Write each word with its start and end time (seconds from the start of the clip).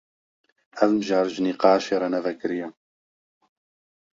Ev 0.81 0.89
mijar 0.95 1.25
ji 1.33 1.41
nîqaşê 1.45 1.95
re 2.01 2.07
ne 2.13 2.19
vekirî 2.25 2.57
ye. 2.61 2.67